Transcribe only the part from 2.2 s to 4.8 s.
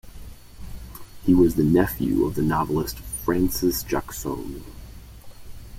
of the novelist Frances Jacson.